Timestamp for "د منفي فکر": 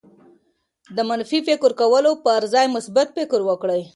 0.95-1.71